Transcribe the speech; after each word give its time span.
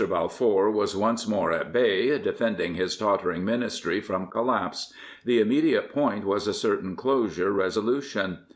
Balfour 0.09 0.71
was 0.71 0.97
once 0.97 1.27
more 1.27 1.51
at 1.51 1.71
bay, 1.71 2.17
defending 2.17 2.73
his 2.73 2.97
tottering 2.97 3.45
Ministry 3.45 4.01
from 4.01 4.31
collapse. 4.31 4.91
The 5.25 5.39
immediate 5.39 5.91
point 5.93 6.25
was 6.25 6.47
a 6.47 6.55
certain 6.55 6.95
closure 6.95 7.51
resolution. 7.51 8.39